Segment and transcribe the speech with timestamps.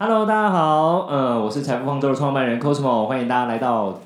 [0.00, 3.98] Hello，大家好，呃，我是财富方舟的创办人 Cosmo，欢迎大家来到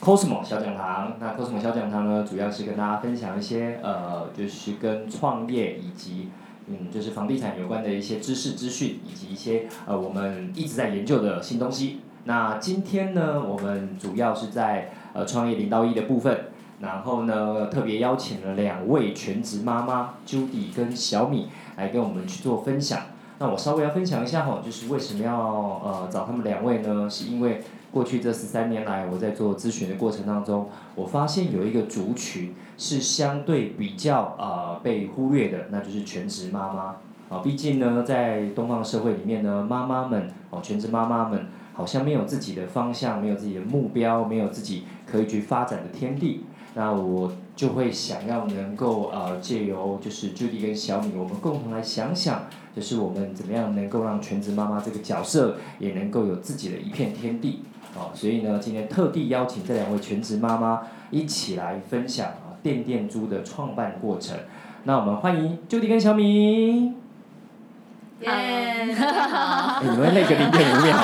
[0.00, 1.12] Cosmo 小讲堂。
[1.20, 6.30] 那 Cosmo 小讲堂呢，主要是跟大家分享一些呃，就是跟创业以及
[6.66, 12.00] 嗯，就是房地产有关的一些知识资讯，以及一些呃，我们一直在研究的新东西。
[12.24, 16.46] 那今天呢，我们主要是在呃创业零到一的部分，
[16.80, 22.98] 然后呢，特别邀请了两位全职妈妈 Judy 跟小米来跟我们去做分享。
[23.38, 27.08] 那我稍微要分享一下哈，就是为什么要呃找他们两位呢？
[27.10, 27.62] 是因为
[27.92, 36.96] 过去这十三年来，我在做咨询的过程当中，我发现有一个族群是相对比较呃被忽略的，那就是全职妈妈。
[37.28, 46.44] 啊，毕竟呢，在东方社会里面呢，妈妈们哦，全职妈妈们好像没有自己的方向，没有自己的目标，没有自己可以去发展的天地。
[46.74, 52.42] 那我就会想要能够呃借由就是 Judy 跟小米，我们共同来想想，
[52.76, 57.62] 就是我们怎么样能够让全职妈妈这个角色也能够有自己的一片天地。
[57.94, 64.36] 哦，所以呢，今天特地邀请这两位全职妈妈一起来分享啊电电猪的创办过程。
[64.84, 66.92] 那我们欢迎 Judy 跟小米。
[68.20, 68.28] 耶！
[68.28, 68.86] 哎
[69.82, 70.96] 你们那个零点五秒，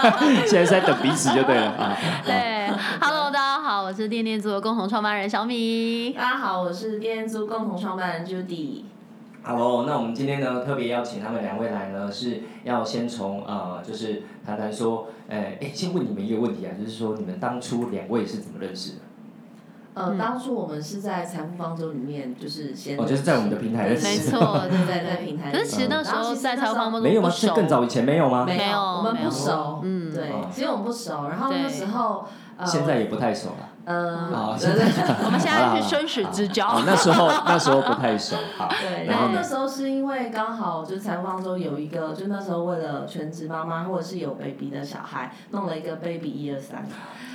[0.48, 1.96] 现在是在等彼此就对了啊。
[2.24, 6.14] 对，Hello，大家好，我是电电猪的共同创办人小米。
[6.16, 8.84] 大家好，我是电租共同创办人 Judy。
[9.48, 18.98] Hello，那我们今天呢特别邀请他们两位来呢，是要先从呃，就是谈谈说，哎，哎，先问你们一个问题啊，就是说你们当初两位是怎么认识的？
[19.94, 24.06] 呃，嗯当初我们是在财富方舟里面，就是先哦，就是在我们的平台认识。
[24.06, 25.50] 没错，对对，对平台。
[25.50, 27.30] 可是其实那时候在财富方舟没有吗？
[27.30, 28.44] 是更早以前没有吗？
[28.44, 29.80] 没没有我们不熟。
[29.82, 31.26] 嗯对哦，其实我们不熟。
[31.26, 32.26] 然后对那时候，
[32.58, 33.67] 呃，现在也不太熟了。
[33.88, 34.28] 呃
[35.24, 36.66] 我们现在是生死之交。
[36.68, 38.68] 哦，那时候那时候不太熟， 好。
[38.68, 46.86] 对，然后那时候是因为刚好就是财富方舟有一个，就那时候为了全职妈妈或者是有 baby 的小孩，弄了一个 baby 一二三。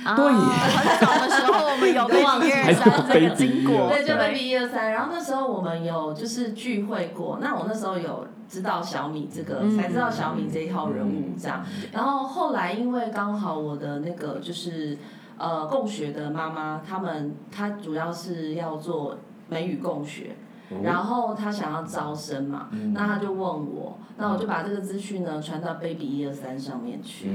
[0.04, 4.92] 啊对很早的时候我们有被一二 还有三这个经过，对，就 baby 一二三。
[4.92, 11.64] 然后那时候我们有就是聚会过，那我那时候有知道小米这个，嗯才知道小米这一号人物这样。
[11.90, 14.96] 然后后来因为刚好我的那个就是
[15.38, 19.16] 呃共学的妈妈，他们她主要是要做
[19.48, 20.36] 美语共学，
[20.82, 22.92] 然后她想要招生嘛，嗯。
[22.92, 27.30] 那她就问我，那我就把这个资讯呢传到 baby 一二三上面去。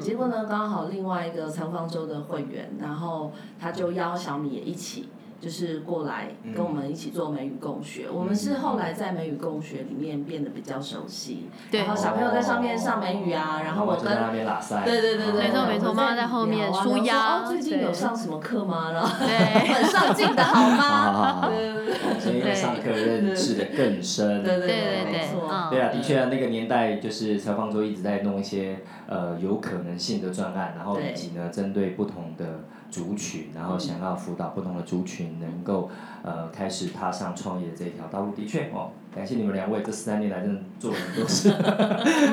[0.00, 5.08] 结果呢，刚好另外一个长方舟的会员，然后他就邀小米也一起，
[5.40, 8.06] 就是过来跟我们一起做美语共学。
[8.12, 14.84] 我们是后来在美语共学里面变得比较熟悉，对然后小朋友在上面上美语啊，然后我跟就在那边拉塞。
[14.84, 18.92] 对对对对，没错没错妈妈在后面说哦，最近有上什么课吗？
[18.92, 19.28] 然后对
[19.72, 21.50] 很上进的好吗？
[22.20, 24.42] 所以在上课认识的更深。
[24.42, 25.48] 对对对对没错。
[25.50, 32.44] 嗯对啊，的确啊，那个年代就是采访周一直在弄一些呃有可能性的专案，然后以及呢针对不同的
[32.90, 35.90] 族群，然后想要辅导不同的族群能够
[36.22, 38.34] 呃开始踏上创业这一条道路。
[38.34, 41.48] 的确哦，感谢你们两位这三年来真的做了很多事。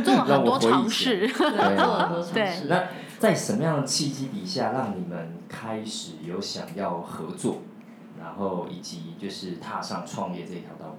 [0.04, 1.18] 做了很让我多回忆起尝试。
[1.20, 2.66] 对，做了很多尝对试。
[2.68, 2.84] 那
[3.20, 7.62] 在什么样的契机底下，让你们开始有想要合作，
[8.20, 10.96] 然后以及就是踏上创业这条道路？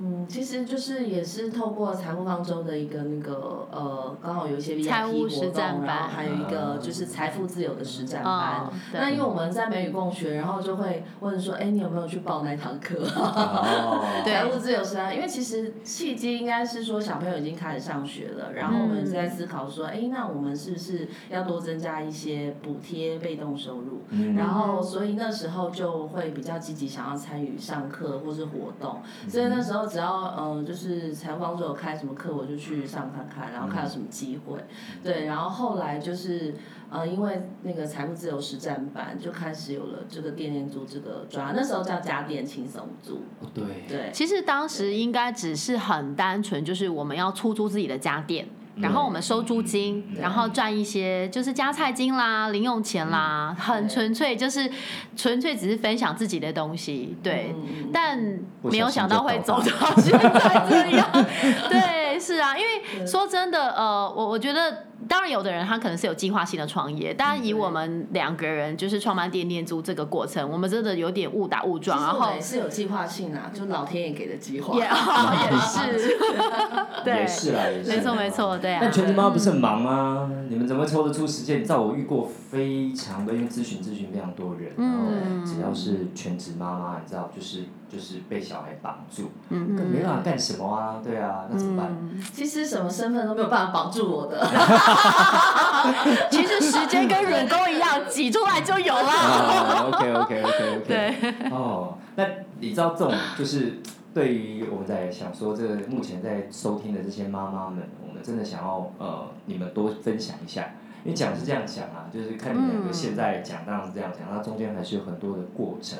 [0.00, 8.60] 嗯，其实就是也是透过财务方舟的一个那个呃，刚好有一些 VIP 活实战动，然后还有一个就是财富自由的实战班。
[8.60, 13.04] 哦，那因为，我们在美语共学，然后就会问说，哎，你有没有去报那堂课？
[14.24, 24.02] 财务自由实战，因为其实契机应该是说小朋友已经开始上学了，然后我们嗯在思考说，哎，那我们是不是要多增加一些补贴被动收入？
[24.10, 29.00] 嗯然后，所以那时候就会比较积极，想要参与上课或是活动。
[29.28, 34.58] 所以那时候只要呃，就是财务方说有开什么课，我就去上看看，然后看有什么机会。
[35.02, 36.54] 对，然后后来就是
[36.90, 43.22] 呃，因为那个财务自由实战班就开始有了这个电电租这个专案，那时候叫家电轻松租。
[43.40, 48.46] 哦对，对，其实当时应该只是很单纯，就是我们要出租自己的家电。
[48.80, 54.70] 然后我们收租金，然后赚一些就是加菜金啦、零用钱啦，很纯粹，就是
[55.16, 57.54] 纯粹只是分享自己的东西，对。
[57.54, 58.18] 嗯但
[58.60, 61.08] 不没有想到会走到现在这样，
[61.70, 74.74] 对，是啊，因为说真的，呃，我我觉得当然有的人他可能是有计划性的创业，但以我们两个人就是创办店店租这个过程，我们真的有点误打误撞，然后也是有计划性啊，就老天爷给的计划。
[74.74, 76.18] 也 也是，
[77.04, 77.90] 对，也是啦，也是。
[77.90, 78.78] 没错没错，对啊。
[78.82, 80.30] 但全职妈妈不是很忙吗？
[80.48, 81.60] 你们怎么抽得出时间？
[81.60, 85.06] 你知道我遇过非常的，因为咨询咨询非常多人，然后
[85.46, 87.64] 只要是全职妈妈，你知道就是。
[87.90, 91.00] 就是被小孩绑住，更没办法干什么啊？
[91.02, 91.96] 对啊，那怎么办？
[92.32, 94.46] 其实什么身份都没有办法绑住我的。
[96.30, 99.88] 其实时间跟人工一样，挤出来就有了。
[99.90, 100.84] OK OK OK OK。
[100.86, 101.50] 对。
[101.50, 102.24] 哦，那
[102.60, 103.80] 你知道这种就是
[104.12, 110.74] 对于我们在想说，这个目前在收听的这些妈妈们，我们真的想要呃，你们多分享一下。
[111.04, 115.96] 因为讲是这样讲啊，就是看你们两个现在讲当然是这样讲，那中间还是有很多的过程。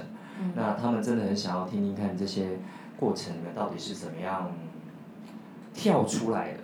[0.54, 2.58] 那他们真的很想要听听看这些
[2.98, 4.50] 过程里面到底是怎么样
[5.74, 6.58] 跳出来的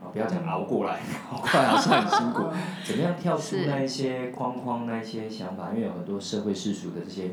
[0.00, 0.10] 啊！
[0.12, 2.44] 不要讲熬过来，好 快好像很辛苦。
[2.84, 5.70] 怎么样跳出那一些框框、那一些想法？
[5.74, 7.30] 因为有很多社会世俗的这些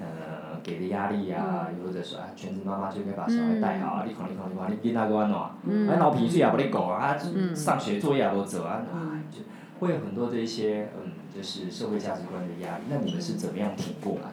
[0.00, 4.04] 呃给的压力啊，或者说啊，全职妈妈就应该把小孩带好啊！
[4.06, 5.36] 你看你看你看，你囡仔个安怎？
[5.36, 7.16] 啊，闹脾气也不你讲啊，
[7.54, 8.82] 上学作业也不做啊，
[9.30, 9.40] 就
[9.80, 12.84] 会有很多这些嗯，就是社会价值观的压力。
[12.88, 14.30] 那你们是怎么样挺过来？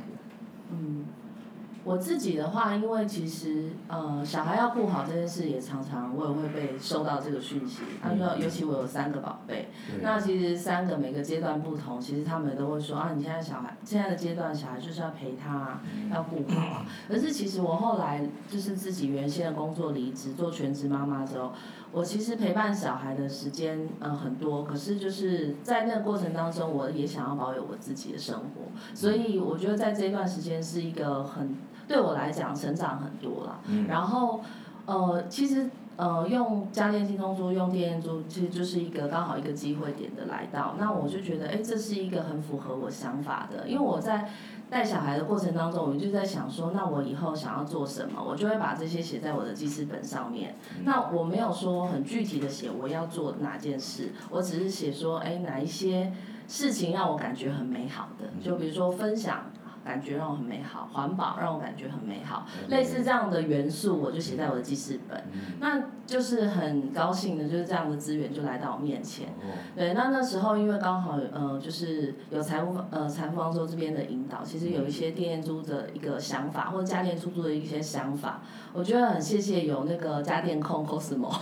[1.83, 7.79] 我自己的话，因为其实呃，小孩要顾好这件事，也常常我也会被收到这个讯息。
[7.99, 9.67] 他说，尤其我有三个宝贝，
[10.03, 15.81] 那其实三个每个阶段不同，其实他们都会说啊，你现在小孩现在的阶段，小孩就是要陪他，
[16.13, 16.85] 要顾好。
[17.07, 21.51] 可是其实我后来就是自己原先的工作离职，做全职妈妈之后，
[21.91, 31.55] 我其实陪伴小孩的时间呃很多，可是就是在那个过程当中，我也想要保有我自己的生活，所以我觉得在这一段时间是一个很。
[31.87, 33.59] 对我来讲，成长很多了。
[33.89, 34.39] 然后，
[34.85, 40.75] 呃，其实，呃，用家电新中租，用电电租，其实就是一个刚好一个机会点的来到。
[40.79, 43.67] 那我就觉得，哎，这是一个很符合我想法的。
[43.67, 44.29] 因为我在
[44.71, 50.55] 带小孩的过程当中，我们就在想说，那我以后想要做什么，我就会把这些写在我的记事本上面。
[50.85, 56.13] 那我没有说很具体的写我要做哪件事，我只是写说，哎，哪一些
[56.47, 59.50] 事情让我感觉很美好的，就比如说分享。
[59.83, 65.23] 感觉让我很美好，环保让我感觉很美好，类似这样的元素，我就写在我的记事本。
[65.59, 69.29] 那就是很高兴的，就是这样的资源就来到我面前。
[69.75, 78.41] 对，那那时候因为刚好呃，就是有财务呃财富方舟这边的引导，其实有一些电租的一个想法，或者家电出租的一些想法，
[78.73, 81.33] 我觉得很谢谢有那个家电控 Cosmo，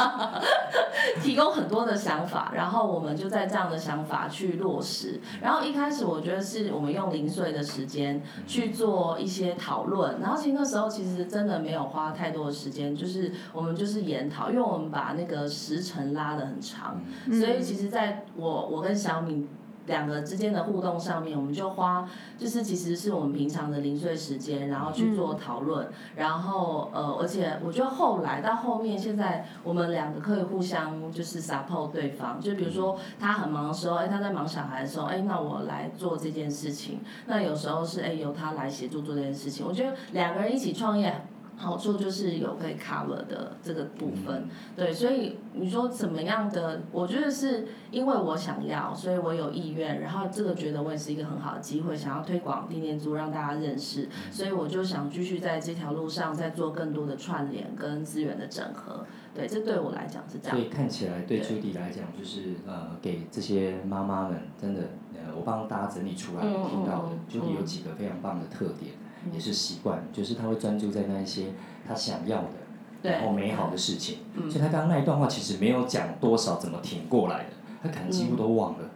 [1.20, 5.20] 提供很多的想法，然后我们就在这样的想法去落实。
[5.42, 7.09] 然后一开始我觉得是我们用。
[7.10, 19.48] 零碎的时间去做一些讨论，然后其实那时候其实真的没有花太多的时间，就是我们就是研讨，因为我们把那个时程拉得很长，所以其实在我我跟小敏。
[19.90, 22.08] 两个之间的互动上面，我们就花，
[22.38, 41.20] 就是其实是我们平常的零碎时间，然后去做讨论，然后呃，而且我觉得后来到后面，现在我们两个可以互相就是 support 对方，就比如说他很忙的时候，哎，他在忙小孩的时候，哎，那我来做这件事情，那有时候是哎由他来协助做这件事情，我觉得两个人一起创业。
[41.60, 46.80] 好处就是有可以 cover 的这个部分，对，所以你说怎么样的？
[46.90, 59.04] 我觉得是因为我想要，所以我有意愿，然后这个觉得我也是一个很好的机会，想要推广地念租让大家认识，所以我就想继续在这条路上再做更多的串联跟资源的整合，
[59.34, 60.56] 对，这对我来讲是这样。
[60.56, 64.80] 所以看起来对朱迪来讲，就是呃，给这些妈妈们真的，
[65.12, 68.92] 呃，我帮大家整理出来听到的，朱迪有几个非常棒的特点。
[69.32, 71.46] 也是习惯，就是他会专注在那一些
[71.86, 74.18] 他想要的，然后美好的事情。
[74.48, 77.50] 所以他刚刚那一段话其实没有讲多少怎么挺过来的，
[77.82, 78.90] 他可能几乎都忘了。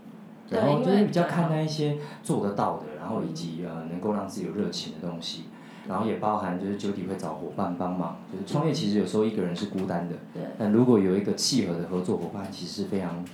[0.51, 5.45] 然后就是比较看那一些做得到的，然后以及呃能够让自己有热情的东西，
[5.89, 8.19] 然后也包含就是酒体会找伙伴帮忙。
[8.31, 10.15] 就是创业其实有时候一个人是孤单的，
[10.59, 13.25] 但如果有一个契合的合作伙伴，其实是非常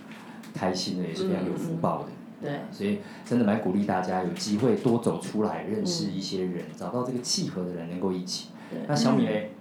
[0.54, 2.08] 开心的，也是非常有福报的。
[2.40, 8.48] 对，所以真的蛮鼓励大家有机会多走出来，认识一些人，找到这个契合的人，能够一起。
[8.86, 9.52] 那小米嘞？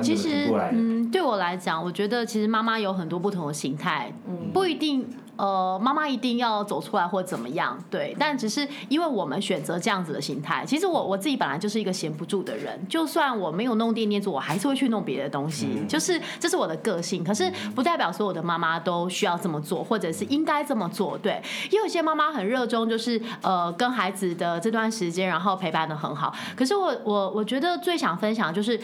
[0.00, 5.06] 其实，嗯，对我来讲，我觉得其实妈妈有很多不同的形态，嗯不一定。
[5.36, 7.78] 呃，妈妈一定要走出来或怎么样？
[7.90, 10.64] 对，但只是因为我们选择这样子的心态。
[10.66, 15.84] 其实我我自己本来就是一个闲不住的人，就算我没有弄电电做，我还是会去弄别的东西。
[15.88, 21.16] 就是这是我的个性，可是不代表所有的妈妈都需要这么做，或者是应该这么做。
[21.18, 26.34] 对，也有些妈妈很热衷，就是呃跟孩子的这段时间，然后陪伴的很好。
[26.54, 28.78] 可是我我我觉得最想分享就是。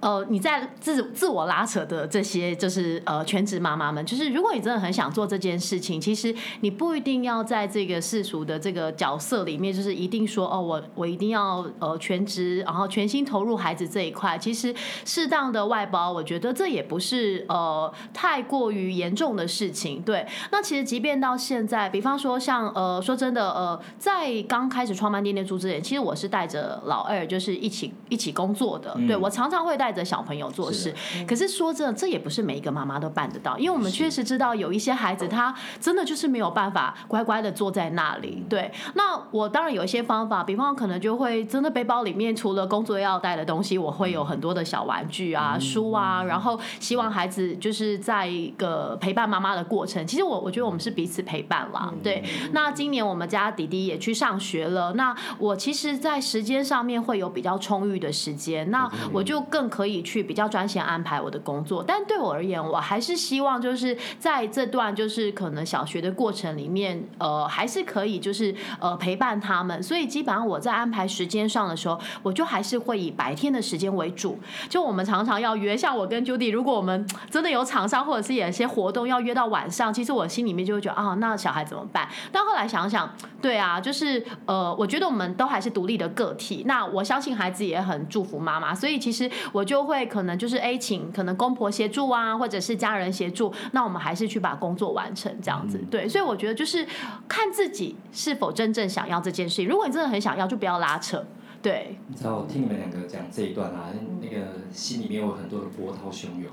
[0.00, 14.36] 呃，你在自自我拉扯的这些，就是呃，全职妈妈们，就是如果你真的很想做这件事情，其实你不一定要在这个世俗的这个角色里面，就是一定说哦，我我一定要呃全职，然后全心投入孩子这一块。
[14.36, 14.74] 其实
[15.06, 20.02] 适当的外包，我觉得这也不是呃太过于严重的事情。
[20.02, 28.94] 对，那其实即便到现在，比方说像呃，说真的呃，在刚开始创办店店猪之前，其实我是带着老二，就是一起一起工作的。
[29.08, 29.93] 对我常常会带。
[29.94, 30.94] 的小朋友做事，
[31.26, 38.44] 可是说真的，这也不是每一个妈妈都办得到，因为我们确实知道有一些孩子，他真的就是没有办法乖乖的坐在那里。
[38.48, 50.04] 对，那我当然有一些方法，比方可能就会真的背包里面除了工作要带的东西，我会有很多的小玩具啊、书啊，然后希望孩子就是在一个陪伴妈妈的过程。
[50.06, 51.92] 其实我我觉得我们是彼此陪伴啦。
[52.02, 59.84] 对，那今年我们家弟弟也去上学了，那我其实，在时间上面会有比较充裕的时间，那我就更可。
[59.84, 69.82] 以去比较专心安排我的工作，但对我而言，我还是希望就是在这段就是可能小学的过程里面，呃，还是可以就是呃陪伴他们。
[69.82, 74.38] 所以基本上我在安排时间上的时候，我就还是会以白天的时间为主。
[74.70, 82.08] 就我们常常要约，像我跟 Judy，如果我们真的有厂商或者是有一些活动要约到晚上，其实我心里面就会觉得啊，那小孩怎么办？
[82.32, 86.62] 但后来想想，对啊，就是呃，我觉得我们都还是独立的个体。
[86.66, 89.74] 那我相信孩子也很祝福妈妈，所以其实我就。
[89.74, 95.78] 就会可能就是 A 请可能公婆协助啊，或者是家人协助，那我们还是去把工作完成这样子。
[95.90, 96.86] 对，所以我觉得就是
[97.26, 99.68] 看自己是否真正想要这件事情。
[99.68, 101.26] 如果你真的很想要，就不要拉扯。
[101.60, 101.98] 对。
[102.06, 103.88] 你知道我，听你们两个讲这一段啊，
[104.22, 106.48] 那个心里面有很多的波涛汹涌，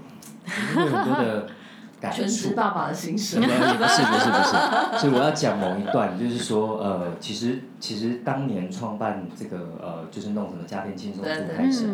[0.83, 1.47] 有很多的。
[2.09, 3.41] 全职爸爸的心声。
[3.41, 4.51] 不是不是不是，
[4.97, 11.87] 所以我要讲某一段，就是说，呃，其实其实当年创办这个呃，就是弄什么家电轻松组开始，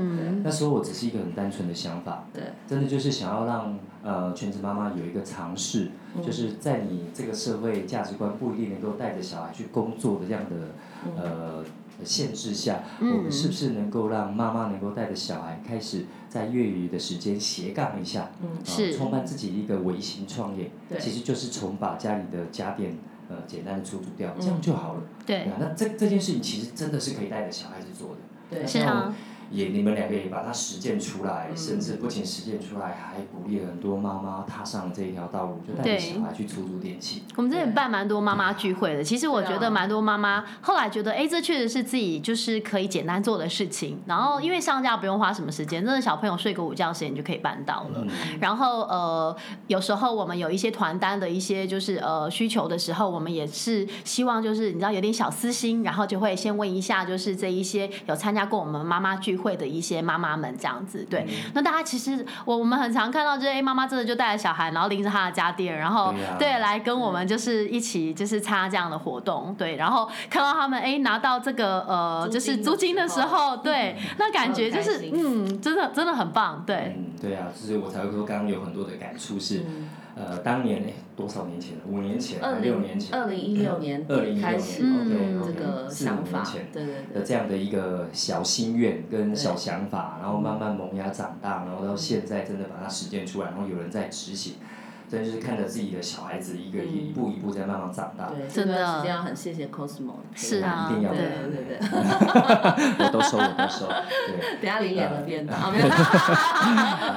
[0.43, 5.89] 那时候我只是一个很单纯的想法，对，真的就是想要让呃全职妈妈有一个尝试，
[6.25, 10.55] 就是在你这个社会价值观不一定能够带着小孩去工作的这样的
[11.21, 11.63] 呃。
[12.03, 18.31] 限制下，我们是不是能够让妈妈能够带着小孩开始在业余的时间斜杠一下，啊，
[18.95, 22.97] 创办自己一个微型创业，其实就是从把家里的家电
[23.29, 25.01] 呃简单的出租掉，这样就好了。
[25.25, 28.17] 对，那这这件事情其实真的是可以带着小孩子做的。
[28.49, 29.13] 对，是啊。
[29.49, 37.23] 也你们两个也把它实践出来，甚至不仅实践出来，还鼓励很多妈妈踏上这一条道路，就带着小孩去出租电器。
[37.37, 44.01] 我们这里办蛮多妈妈聚会的，其实我觉得蛮多妈妈后来觉得，哎，这确实是自己就是可以简单做的事情。
[44.05, 48.05] 然后因为上架不用花什么时间，真的小朋友睡个午觉时间就可以办到了。
[48.41, 49.35] 然后呃，
[49.67, 59.36] 有时候我们有一些团单的一些就是呃需求的时候，我们也是希望就是你知道有点小私心，然后就会先问一下，就是这一些有参加过我们妈妈聚。
[59.37, 79.63] 会的一些妈妈们这样子，对，那大家其实我我们很常看到，就是哎，妈妈真的就带着小孩，然后拎着他的家电，然后对来跟我们就是一起就是参加这样的活动，对，然后看到他们哎拿到这个呃就是租金的时候，对，那感觉就是嗯，真的真的很棒，对，嗯，对啊，所以我才会说刚刚有很多的感触是。
[80.17, 84.03] 呃，当年哎，多少年前五年前，六年前，二零一六年
[84.41, 84.81] 开始
[85.45, 86.43] 这个想法，
[86.73, 94.55] 对对对，的这样的一个小心愿跟小想法，然后慢慢萌芽长大，然后到现在真的把它实践出来，然后有人在执行。
[95.09, 98.29] 真就是看着自己的小孩子一个一步一步在慢慢长大。
[98.29, 100.15] 对，真的，要很谢谢 Cosmo。
[100.35, 101.79] 是啊，一定要的对对对。
[103.05, 103.87] 我都收，我都收。
[103.87, 104.59] 对。
[104.61, 105.71] 等下领脸的变大。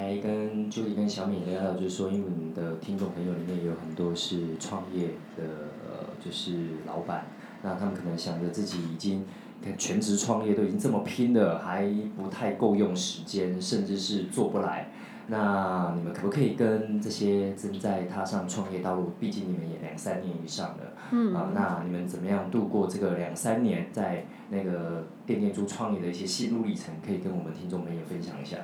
[0.00, 5.42] 来跟 Judy 跟小敏聊聊，就是说，因为你的听众朋友里面有很多是创业的，
[5.88, 6.52] 呃就是
[6.86, 7.26] 老板，
[7.62, 9.26] 那他们可能想着自己已经
[9.64, 11.84] 看全职创业都已经这么拼了，还
[12.16, 14.92] 不太够用时间，甚至是做不来。
[15.30, 28.56] 那你们可不可以跟这些正在踏上创业道路，毕竟你们也两三年以上了，啊，那你们怎么样度过这个两三年在那个店店猪创业的一些心路历程，可以跟我们听众朋友分享一下？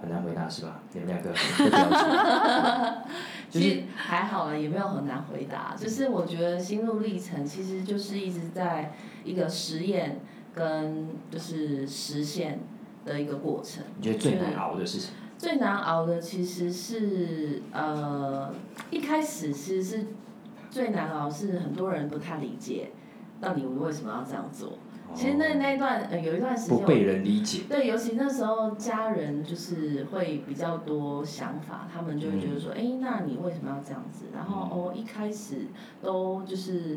[0.00, 0.80] 很难回答是吧？
[0.92, 2.94] 你们两个很标准。
[3.50, 5.74] 其实还好了，也没有很难回答。
[5.76, 8.92] 就是我觉得心路历程其实就是一直在
[9.24, 10.20] 一个实验
[10.54, 12.60] 跟就是实现
[13.04, 13.82] 的一个过程。
[13.96, 15.10] 你觉得最难熬的事情？
[15.42, 18.54] 最难熬的其实是呃，
[18.92, 20.06] 一开始其实是
[20.70, 22.92] 最难熬，是很多人不太理解，
[23.40, 24.74] 到底我为什么要这样做。
[25.12, 27.64] 其实那那一段呃有一段时间不被人理解。
[27.68, 34.26] 对，尤其那时候家人就是会比较多想法，他们就会觉得说，哎，那你为什么要这样子？
[34.32, 35.66] 然后哦，一开始
[36.00, 36.96] 都就是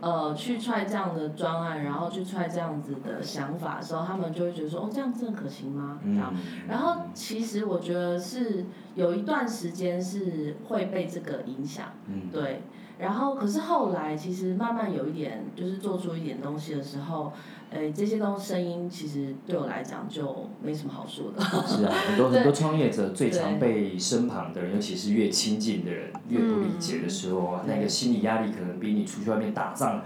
[0.00, 5.98] 呃，去踹这样的专案，然后去踹这样子的想法的时候，他们就会觉得说，哦，这样真的可行吗？
[6.04, 6.32] 这样，
[6.68, 11.86] 然后其实我觉得是有一段时间是会被这个影响，
[12.32, 12.62] 对。
[12.98, 17.32] 然后，可是后来其实慢慢有一点，就是做出一点东西的时候，
[17.70, 21.40] 诶，这些东声音其实对我来讲就没什么好说的。
[21.66, 30.02] 是啊， 很多很多创业者最常被身旁的人，尤其是越亲近的人越不理解的时候，那个心理压力可能比你出去外面打仗。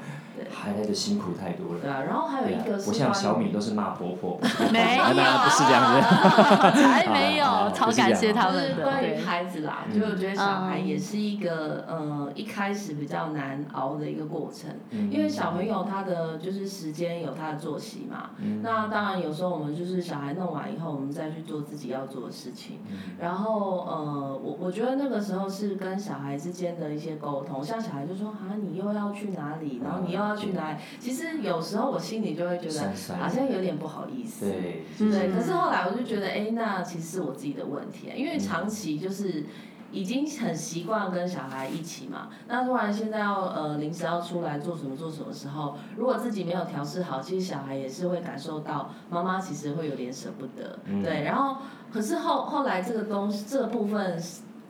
[0.51, 1.81] 还来的辛苦太多了。
[1.81, 2.87] 对啊，然后还有一个是。
[2.87, 4.39] 不像小米都是骂婆婆。
[4.73, 5.05] 没有。
[5.05, 6.83] 不是这样子。
[6.83, 8.69] 才没有， 超感谢他们。
[8.71, 14.71] 就是关于孩子啦，就我觉得小孩也是一个呃一开始比较难熬的一个过程，
[15.11, 18.31] 因为小朋友他的就是时间有他的作息嘛。
[18.63, 22.81] 那当然有时候我们就是小孩弄完以后，我们再去做自己要做的事情。
[23.19, 29.81] 然后呃，我我觉得那个时候是跟小孩之间的一些沟通，像小孩就说啊，你又要去哪里？
[29.85, 30.32] 然后你又要。
[30.35, 30.77] 去哪？
[30.99, 35.33] 其实有时候我心里就会觉得好像有点不好意思，对，对。
[35.33, 39.45] 可是后来我就觉得，哎，那其实是我自己的问题，因为长期就是
[39.91, 42.29] 已经很习惯跟小孩一起嘛。
[42.49, 51.25] 那突然现在要呃临时要出来做什么做什么时候，如果自己没有调试好，其实小孩也是会感受到妈妈其实会有点舍不得，对。
[51.25, 51.63] 然后
[51.93, 54.21] 可是后后来这个东西这部分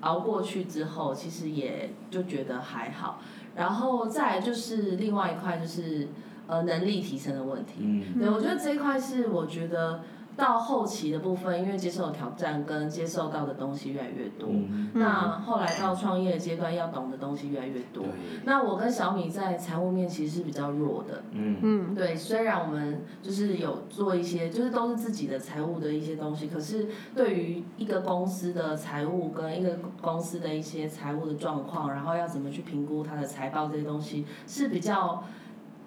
[0.01, 3.21] 熬过去之后，其实也就觉得还好。
[3.57, 6.09] 然后再就是另外一块就是
[6.47, 10.01] 呃能力提升的问题，对我觉得这一块是我觉得
[10.37, 14.49] 到后期的部分，因为接受挑战跟接受到的东西越来越多，
[14.95, 18.05] 那后来到创业阶段要懂的东西越来越多。
[18.45, 35.23] 那我跟小米在财务面其实是比较弱的，嗯嗯，对，虽然我们就是有做一些，就是都是自己的财务的一些东西，可是对于一个公司的财务跟一个公司的一些财务的状况，然后要怎么去评估它的财报这些东西是比较。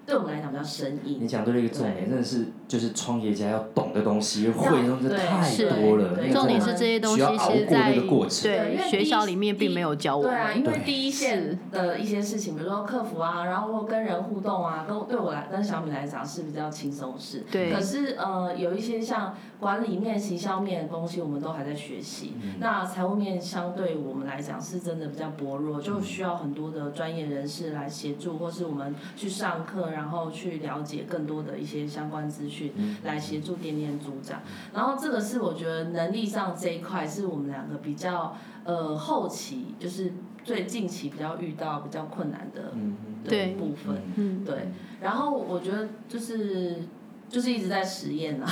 [0.05, 1.17] 对我们来讲比较生硬。
[1.19, 6.15] 你讲对了一个重点，真的是就是创业家要懂的东西，会的东西太多了。
[6.31, 10.31] 重点是这些东西是在对学校里面并没有教我们。
[10.31, 17.43] 对啊，因为第一线的一些事情，比如说客服啊，然后跟人互动啊，跟对我来跟小米来讲是比较轻松事。
[17.51, 17.74] 对。
[17.74, 22.35] 可是呃，有一些像管理面、行销面的东西，我们都还在学习。
[22.59, 29.95] 那财务面相对我们来讲是真的比较薄弱，就需要很多的专业人士来协助，或是我们去上课。
[29.96, 32.72] 然后去了解更多的一些相关资讯，
[33.03, 34.42] 来协助店店组长。
[34.74, 42.74] 然后这个是我觉得能力上这一块是我们两个比较呃后期，就是最近期比较遇到比较困难的
[43.24, 44.44] 的部分。
[44.44, 44.68] 对，
[45.01, 46.84] 然后我觉得就是。
[47.27, 48.46] 就是一直在实验呐，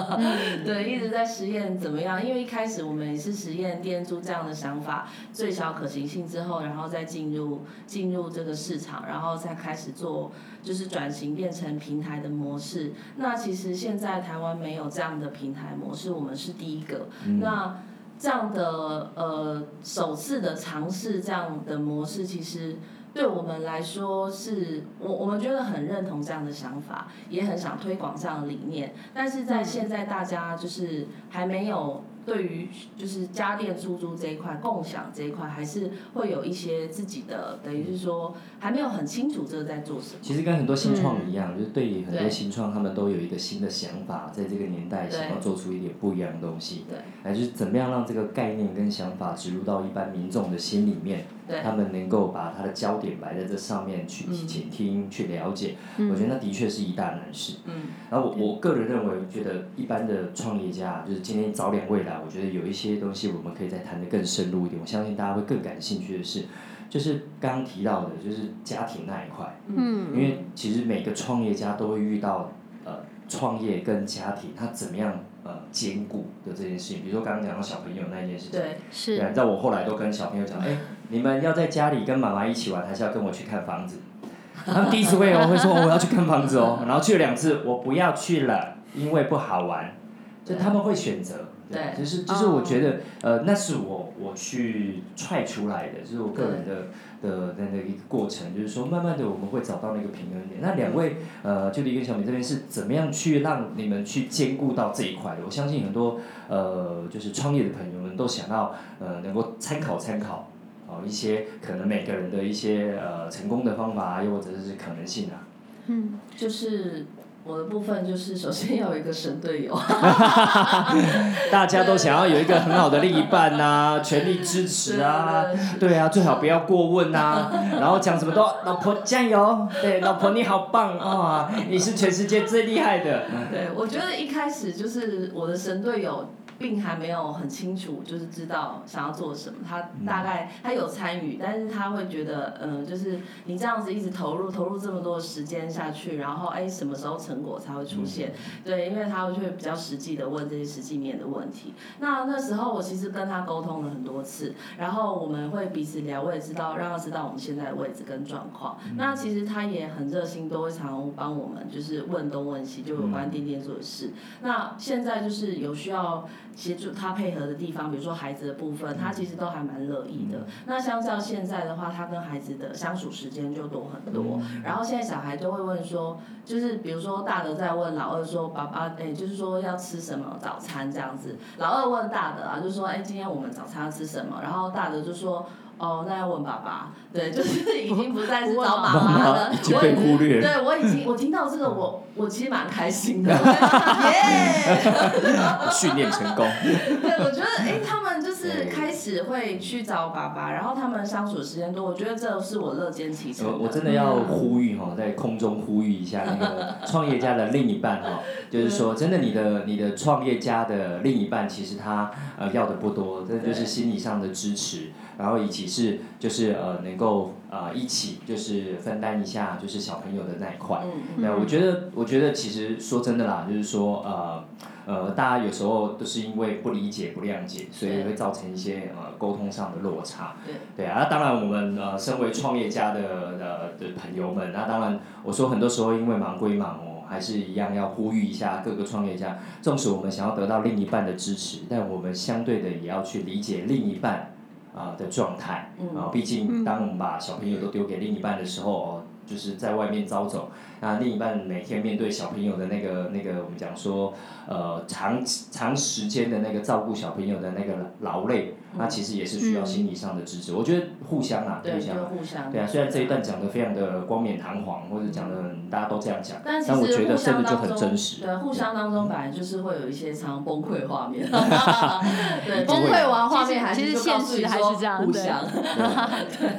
[0.64, 2.24] 对，一直在实验怎么样？
[2.24, 10.30] 因为一开始我们也是实验店租这样的想法，最小可行性之后，然后再进入进入这个市场，然后再开始做，
[10.62, 12.92] 就是转型变成平台的模式。
[13.16, 17.08] 那其实现在台湾没有这样的平台模式，我们是第一个。
[17.40, 17.78] 那
[18.18, 22.76] 这样的呃首次的尝试这样的模式，其实。
[23.12, 28.94] 对我们来说，是我我们觉得很认同这样的想法，也很想推广这样的理念。
[29.12, 40.20] 但是在现在大家就是还没有对于就是家电出租这一块、共享这一块，还是会有一些自己的，等于是说还没有很清楚这个在做什么。
[40.22, 46.84] 其实跟很多新创一样，就是对于很多新创，他们都有一个新的想法，在这个年代想要做出一点不一样的东西。
[46.88, 51.24] 对，来就是怎么样让这个概念跟想法植入到一般民众的心里面。
[51.62, 57.58] 他们能够把他的焦点摆在这上面去倾听、去了解，我觉得那的确是一大难事。
[57.64, 64.80] 嗯然后我我个人认为，觉得一般的创业家，就是今天早点未来，我觉得有一些东西我们可以再谈得更深入一点。
[64.80, 66.44] 我相信大家会更感兴趣的是，
[66.88, 69.56] 就是刚刚提到的，就是家庭那一块。
[69.68, 70.14] 嗯。
[70.14, 72.52] 因为其实每个创业家都会遇到
[72.84, 77.02] 呃创业跟家庭他怎么样呃兼顾的这件事情。
[77.02, 78.60] 比如说刚刚讲到小朋友那件事情。
[78.60, 79.32] 对，是。
[79.32, 80.76] 在我后来都跟小朋友讲，哎。
[81.10, 83.98] 你们要在家里跟妈妈一起玩，还是要跟我去看房子？
[84.64, 89.94] 他们第一次会哦，会说我要去看房子哦，然后去了两次，我不要去了，因为不好玩。
[90.42, 91.34] 就他们会选择，
[91.70, 96.88] 对，就是就是我觉得，呃，那是我我去踹出来的，就是我个人的
[97.22, 100.60] 的的那个一个过程，就是说慢慢的我们会找到那个平衡点。
[100.60, 105.42] 那两位呃，就李跟小米这边是怎么样去让你们去兼顾到这一块的？
[105.44, 106.18] 我相信很多
[106.48, 110.49] 呃，就是创业的朋友们都想要呃，能够参考参考。
[110.90, 115.46] 哦，一些可能每个人的一些呃成功的方法，又或者是可能性啊。
[115.86, 117.06] 嗯，就是
[117.44, 119.74] 我的部分就是首先要有一个神队友，
[121.50, 125.46] 大家都想要有一个很好的另一半呐，全力支持啊，
[125.80, 127.50] 对啊，最好不要过问呐，
[127.80, 133.22] 然后讲什么都老婆加油，对，老婆你好棒啊，你是全世界最厉害的。
[133.50, 136.28] 对，我觉得一开始就是我的神队友。
[136.60, 139.60] 并还没有很清楚，就是知道想要做什么。
[139.66, 148.34] 他大概他有参与，但是他会觉得，嗯，就是你这样子一直投入，投入这么多时间下去，然后哎，什么时候成果才会出现？
[148.62, 151.72] 对，因为他会比较实际的问这些实际面的问题。
[151.98, 158.76] 那那时候我其实跟他沟通了很多次，然后我们会彼此聊，我也知道让他知道我们现在的位置跟状况。
[158.96, 164.12] 那其实他也很热心，都会常帮我们，就是问东问西，就有关店店做的事。
[164.42, 166.28] 那现在就是有需要。
[166.54, 170.46] 协助他配合的地方，比如说孩子的部分，他其实都还蛮乐意的。
[170.66, 174.40] 那相较现在的话，他跟孩子的相处时间就多很多。
[174.62, 185.46] 然后现在小孩都会问说，就是比如说大的在问老二说：“爸爸，哎，就是说要吃什么早餐这样子。”老二问大的啊，就说：“哎，今天我们早餐要吃什么？”然后大的就说。
[185.80, 190.38] 哦，那要问爸爸，对，就是已经不再是找妈妈了，已经被忽略。
[190.38, 194.76] 对，我已经 我听到这个，我我其实蛮开心的，耶！
[195.72, 196.46] 训练成功。
[196.62, 198.09] 对，我觉得哎，他们
[198.42, 203.60] 就是开始会去找爸爸，然后他们相处时间多，我觉得这是我乐见其成。
[203.60, 214.88] 我真的要呼吁哈，在空中呼吁一下那个创业家的另一半哈， 就是说，真的，你的你的创业家的另一半，其实他呃要的不多，这就是心理上的支持。
[215.18, 220.80] 然后以及是就是呃能够呃一起就是分担一下就是小朋友的那一块，
[221.18, 224.42] 那，我觉得我觉得其实说真的啦，就是说呃
[224.86, 230.34] 呃大家有时候都是因为不理解不谅解，所以会造成一些呃沟通上的落差。
[230.46, 244.32] 对，对啊，那当然我们呃身为创业家的呃的朋友们，那当然我说很多时候因为忙归忙哦，还是一样要呼吁一下各个创业家，纵使我们想要得到另一半的支持，但我们相对的也要去理解另一半。
[244.72, 250.48] 啊的状态，啊，毕竟当我们把小朋友都丢给另一半的时候，哦，就是在外面招走。
[250.80, 254.12] 那另一半每天面对小朋友的那个那个，我们讲说，
[254.48, 260.54] 呃，长长时间的那个照顾小朋友的那个劳累，那其实也是需要心理上的支持。
[260.54, 262.66] 我觉得互相啊，互相，互相，对啊。
[262.66, 265.36] 虽然这一段讲的非常的光冕堂皇，或者讲的
[265.70, 268.22] 大家都这样讲，但我觉得真的就很真实。
[268.22, 271.28] 对，互相当中本来就是会有一些常崩溃画面。
[271.30, 275.44] 对，崩溃完画面还是现实还是这样， 互相。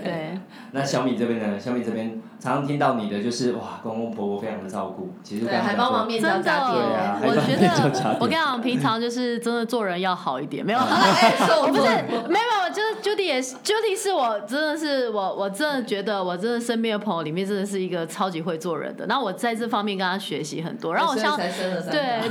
[0.04, 0.38] 对。
[0.74, 1.60] 那小米这边呢？
[1.60, 6.82] 小米这边常常听到你的就是哇，公公婆婆非常的照顾，其实还帮忙面交家电，
[7.24, 10.80] 我觉得我跟你讲，平常就是真的做人要好一点，没有，
[11.64, 11.82] 我不是，
[12.30, 22.30] 没有，就是 Judy 也是，Judy 是我真的是我，我真的觉得我真的身边的朋友里面真的是一个超级会做人的，然后我在这方面跟他学习很多，然后我像对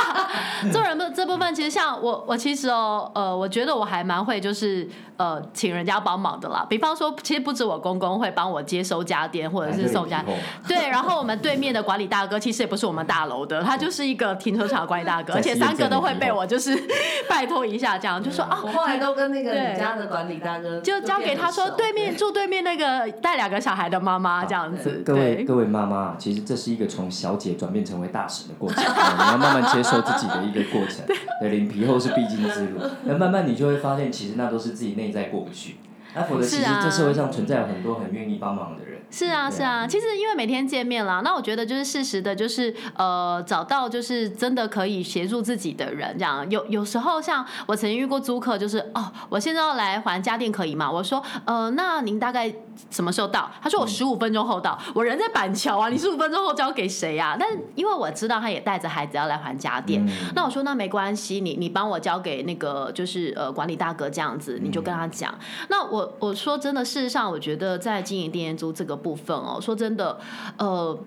[0.70, 4.88] 做人的这部分，其实像我，我其实哦，呃，我觉得我还蛮会，就是
[5.20, 7.80] 呃，请人家帮忙的啦，比方说，其实不止我。
[7.80, 10.22] 公公会帮我接收家电或者是送家，
[10.68, 16.78] 对，然后我们对面的管理大哥其实也不是我们大楼的，他就是一个停车场管理大哥，而且三个都会被我就是
[17.26, 25.02] 拜托一下，这样就说啊，我后来都跟那个你家的管理大哥就交给他说，对面住对面那个带两个小孩的妈妈这样子。
[25.06, 31.02] 各位各位妈妈，其实这是一个从小姐转变成为大使的过程，你要慢慢接受自己的一个过程，
[31.40, 35.76] 对，脸皮厚是必经之路，那慢慢你就会发现，其实那都是自己内再过不去。
[36.14, 39.00] 那否则，其实这社会上存在有很多很愿意帮忙的人。
[39.12, 50.88] 是啊，是啊，其实因为每天见面啦，那我觉得就是适时的，就是呃，找到就是真的可以协助自己的人，这样有有时候像我曾经遇过租客，就是哦，我现在要来还家电可以吗？
[50.88, 52.52] 我说呃，那您大概
[52.88, 53.50] 什么时候到？
[53.60, 57.36] 他说我十五分钟后到，我人在板桥啊，你十五分钟后交给谁呀？
[57.38, 65.34] 但因为我知道他也带着孩子要来还家电，那我说那没关系，你你帮我交给那个就是呃管理大哥这样子，你就跟他讲。
[65.68, 69.00] 那我我我说真的，事实上我觉得在经营店租这个。
[69.00, 70.20] 部分哦，说真的，
[70.58, 70.98] 呃，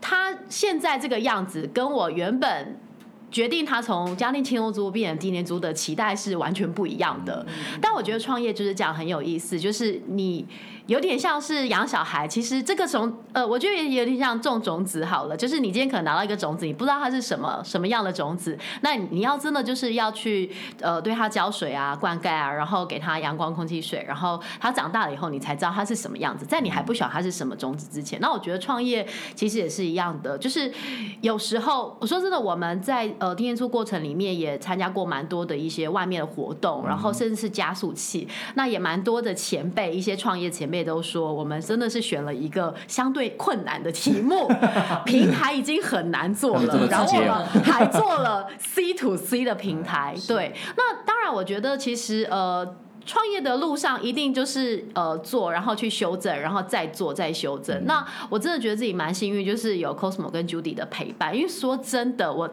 [0.00, 2.78] 他现在这个样子跟我原本
[3.28, 7.44] 决定他从家庭轻松租变成低年租的期待是完全不一样的。
[7.82, 10.46] 但我觉得创业就是这样很有意思，就是你。
[10.86, 15.36] 有点像是养小孩，其实这个种呃，我觉得也有点像种种子好了。
[15.36, 26.44] 就是你今天可能拿到一个种子，你不知道它是什么什么样的种子，那你要真的就是要去呃对它浇水啊、灌溉啊，然后给它阳光、空气、水，然后它长大了以后，你才知道它是什么样子。
[26.44, 30.70] 在你还不晓得它是什么种子之前，那我觉得创业其实也是一样的，就是
[31.22, 44.48] 有时候我说真的，我们在呃天初过程里面也参加过蛮多的一些外面的活动，然后甚至是加速器，那也蛮多的前辈，一些创业前辈都说，我们真的是选了一个相对困难的题目，
[45.04, 50.14] 平台已经很难做了，然后我们还做了 C to C 的平台。
[50.26, 52.76] 对，那当然，我觉得其实呃。
[53.06, 57.84] 创业的路上一定就是呃做，然后去修正，然后再做再修正。
[57.84, 61.36] 那我真的觉得自己蛮幸运，就是有 Cosmo 跟 Judy 的陪伴。
[61.36, 62.48] 因为说真的，我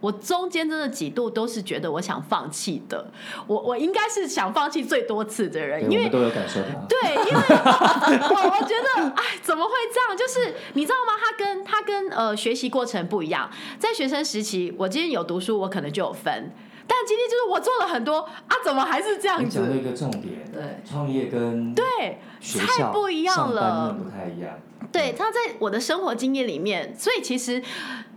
[0.00, 3.10] 我中间真的几度都是觉得我想放弃的。
[3.46, 6.68] 我我应该是想放弃最多次的人，因为都有感受到。
[6.88, 7.40] 对，因为
[8.28, 10.16] 我我觉得哎，怎么会这样？
[10.16, 11.14] 就是你知道吗？
[11.18, 13.50] 他跟他跟呃学习过程不一样。
[13.78, 16.52] 在学生时期，我今天有读书，我可能就有分。
[16.86, 19.58] 但今天就是我做了很多啊，怎么还是这样子？
[19.58, 21.84] 讲了一个重点，对，创业跟对
[22.60, 24.58] 太不一样了，不太一样。
[24.92, 27.62] 对，他在我的生活经验里面，所以其实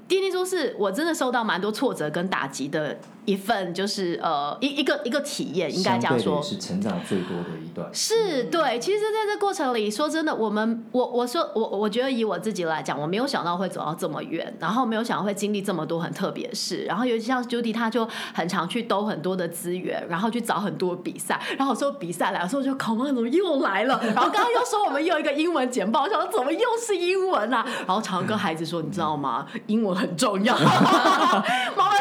[0.07, 2.97] 滴滴猪是我真的受到蛮多挫折跟打击的。
[3.27, 7.87] 一份就是呃一一个一个体验，应该这样说，是成长最多的一段。
[7.93, 27.65] 是对，其实在这过程里，说真的，我们我我说我我觉得以我自己来讲，我没有想到会走到这么远，然后没有想到会经历这么多很特别的事，然后尤其像 Judy，他就很常去兜很多的资源，然后去找很多比赛，然后我说比赛来，的时候就考官怎么又来了，然后刚刚又说我们又一个英文简报，我想怎么又是英文啊？
[27.85, 29.45] 然后常跟孩子说，你知道吗？
[29.67, 30.57] 英文很重要。
[30.57, 31.96] 妈 妈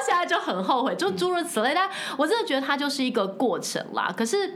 [0.46, 1.16] 很后悔，就。
[1.16, 4.12] 诸如此类，但我真的觉得它就是一个过程啦。
[4.14, 4.52] 可是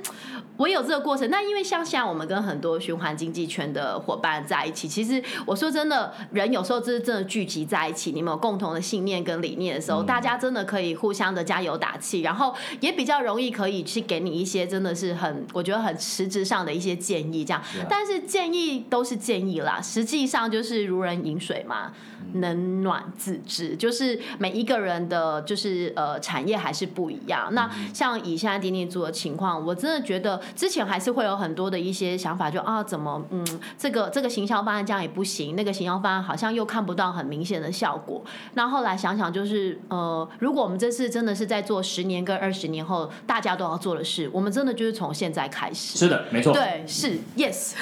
[0.58, 17.62] 我有这个过程，那因为像现在我们跟很多循环经济圈的伙伴在一起，其实我说真的，人有时候是真的聚集在一起，你们有共同的信念跟理念的时候，大家真的可以互相的加油打气，然后也比较容易可以去给你一些真的是很我觉得很实质上的一些建议，这样。
[17.88, 21.92] 但是建议都是建议啦，实际上就是如人饮水嘛。
[22.34, 27.52] 冷暖自知，就是每一个人的，就是呃产业还是不一样。
[27.52, 33.44] 那像以现在丁丁做的情况，我真的觉得之前还是会有很多的一些想法，就啊怎么嗯
[33.78, 38.22] 这个这个行销方案这样也不行，那个行销方案好像又看不到很明显的效果。
[38.54, 45.98] 那后来想想，就是呃如果我们这次真的是在做十年跟二十年后大家都要做的事，我们真的就是从现在开始。
[45.98, 46.52] 是的，没错。
[46.52, 47.74] 对，是 yes。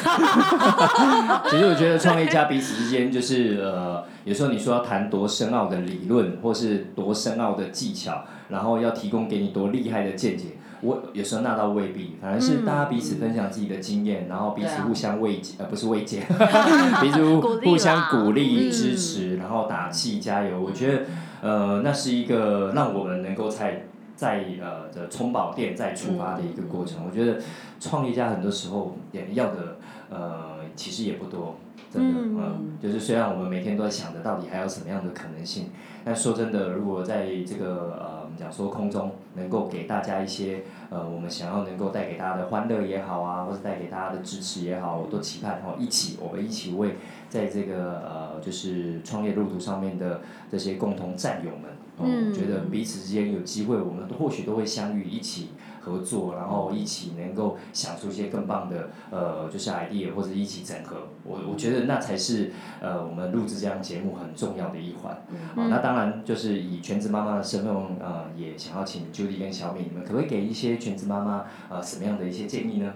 [1.50, 4.04] 其实我觉得创业家彼此之间就是呃。
[4.24, 10.46] 有时候你说要谈多深奥的理论，或是多深奥的技巧，然后要提供给你多厉害的见解，
[10.80, 16.20] 我有时候那倒未必，反而是大家彼此分享自己的经验，然后彼此互相慰藉，呃，不是慰藉，
[17.00, 17.22] 彼此
[17.64, 20.60] 互相鼓励、支持，然后打气加油。
[20.60, 21.02] 我觉得，
[21.42, 27.04] 呃，那是一个让我们能够在在呃的充饱电再出发的一个过程。
[27.06, 27.40] 我觉得
[27.80, 29.78] 创业家很多时候也要的，
[30.10, 31.56] 呃，其实也不多。
[31.90, 35.70] 真的，嗯，就是虽然我们每天都在想着到底还有什么样的可能性，
[36.04, 46.96] 但说真的，如果在这个呃，我们讲说空中能够给大家一些呃，我们想要能够带给大家的欢乐也好啊，或者带给大家的支持也好，我都期盼哈，一起我们一起为
[47.30, 50.20] 在这个呃，就是创业路途上面的
[50.50, 51.70] 这些共同战友们，
[52.00, 55.48] 嗯，觉得彼此之间有机会，我们或许都会相遇一起。
[55.88, 65.16] 合作，然后一起能够想出一些更棒的呃，就是 idea 或者一起整合，我我觉得那才是呃我们录制这样节目很重要的一环。
[65.56, 72.92] 好，那当然就是以全职妈妈的身份呃，也想要请 Judy 跟小敏，你们可不可以给一些全职妈妈呃什么样的一些建议呢？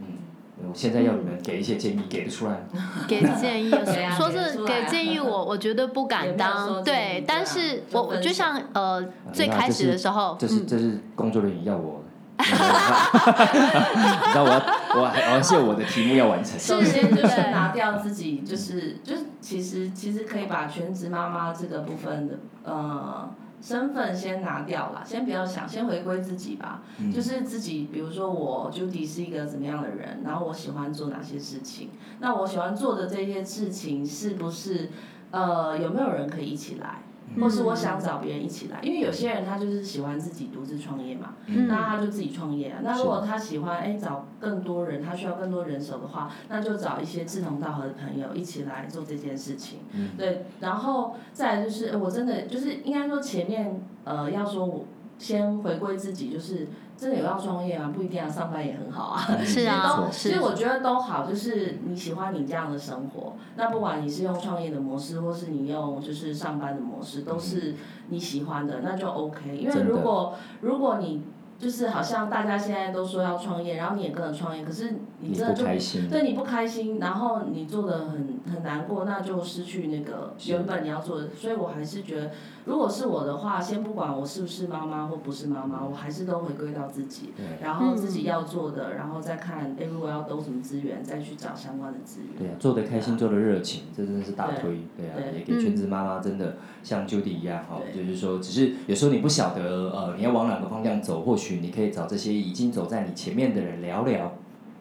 [0.00, 0.06] 嗯，
[0.68, 2.64] 我现在要你们给一些建议，给得出来？
[3.08, 3.70] 给建议，
[4.16, 12.02] 说是给建议，我我觉得不敢当，对，但是我我就像呃最开始的时候，这是这是工作人员要我。
[12.38, 16.58] 你知道我要我还是有我的题目要完成。
[16.58, 23.30] 首先就是拿掉自己，就是就是其实其实可以把全职妈妈这个部分的呃
[23.62, 26.82] 身份先拿掉了，先不要想，先回归自己吧。
[27.14, 34.90] 就是自己，比如说我 Judy 是一个怎么样的人，然后我喜欢做哪些事情，那我喜欢做的这些事情是不是
[35.30, 37.03] 呃有没有人可以一起来？
[37.40, 42.78] 或是我想找别人一起来，因为有些人他就是喜欢自己独自创业嘛，那他就自己创业啊。
[42.82, 49.80] 那如果他喜欢哎找更多人，他需要更多人手的话，那就找一些志同道合的朋友一起来做这件事情。
[50.16, 54.84] 对，然后再就是，我真的就是应该说前面呃要说我
[55.18, 56.68] 先回归自己，就是。
[56.96, 57.90] 真的有要创业啊？
[57.92, 59.20] 不一定啊，上班也很好啊。
[59.44, 63.32] 是啊，其实我觉得都好，就是你喜欢你这样的生活。
[63.56, 67.74] 那不管你是用创业的模式，或是你用就是上班的模式，都是
[68.10, 69.56] 你喜欢的，那就 OK。
[69.56, 71.24] 因为如果如果你
[71.58, 75.64] 就是好像大家现在都说要创业，然后你也跟着创业，可是你真的就
[76.08, 81.28] 对你不开心，然后你做的很很难过，那就失去那个原本你要做的。
[81.34, 82.30] 所以我还是觉得，
[82.66, 92.30] 如果是我的话，先不管我是不是妈妈或不是妈妈，我还是都回归到自己，然后自己要做的，然后再看，哎，如果要兜什么资源，再去找相关的资源。
[92.38, 94.86] 对啊，做的开心，做的热情，这真的是大推。
[94.96, 104.32] 对啊，也给全职妈妈真的像 Judy 一样哈，就是说，只是有时候你不晓得呃，你要往哪个方向走，或许你可以找这些已经走在你前面的人聊聊。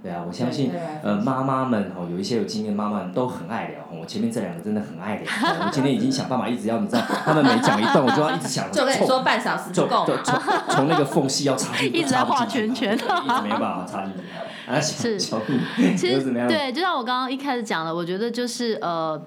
[0.04, 0.70] 对啊，我相信
[1.02, 3.80] 呃妈妈们哦，有一些有经验妈妈们都很爱聊。
[3.98, 5.32] 我前面这两个真的很爱聊，
[5.66, 8.70] 我今天已经想办法一直要你知道， 他们每讲一段我就要一直想。
[8.70, 10.06] 就跟你说半小时就够。
[10.26, 10.40] 从
[10.70, 14.70] 从那个缝隙要插进去， 一直在画圈圈，一直没有办法插进去。
[14.70, 19.22] 啊，是，其实对，就像我刚刚一开始讲的，我觉得就是呃。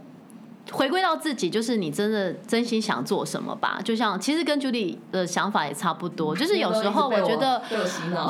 [0.77, 3.81] 回归到自己，就是你真的真心想做什么吧。
[3.83, 7.63] 就像其实跟 Judy 的想法也差不多，就是有时候我觉得，